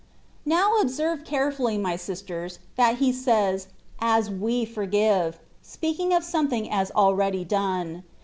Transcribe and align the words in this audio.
Now, 0.47 0.79
observe 0.81 1.23
carefully, 1.23 1.77
my 1.77 1.95
sisters, 1.95 2.57
that 2.75 2.97
He 2.97 3.11
says, 3.11 3.65
^' 3.65 3.69
As 3.99 4.31
we 4.31 4.65
forgive," 4.65 5.37
speaking 5.61 6.11
of 6.11 6.23
something 6.23 6.67
as 6.71 6.89
already 6.89 7.45
done. 7.45 8.01